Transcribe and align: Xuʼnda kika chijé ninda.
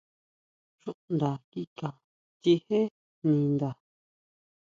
Xuʼnda 0.81 1.29
kika 1.51 1.87
chijé 2.41 2.81
ninda. 3.25 3.69